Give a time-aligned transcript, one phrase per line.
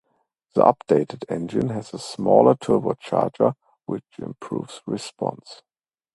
[0.55, 3.53] The updated engine has a smaller turbocharger,
[3.85, 5.61] which improves response.